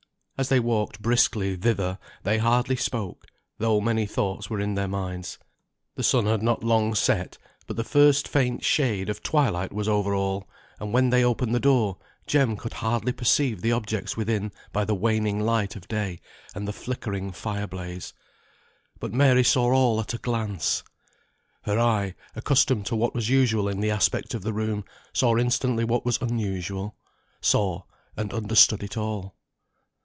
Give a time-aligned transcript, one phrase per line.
[0.39, 3.27] As they walked briskly thither they hardly spoke;
[3.59, 5.37] though many thoughts were in their minds.
[5.93, 10.15] The sun had not long set, but the first faint shade of twilight was over
[10.15, 14.83] all; and when they opened the door, Jem could hardly perceive the objects within by
[14.83, 16.19] the waning light of day,
[16.55, 18.11] and the flickering fire blaze.
[18.99, 20.81] But Mary saw all at a glance!
[21.65, 25.83] Her eye, accustomed to what was usual in the aspect of the room, saw instantly
[25.83, 26.95] what was unusual,
[27.41, 27.83] saw,
[28.17, 29.35] and understood it all.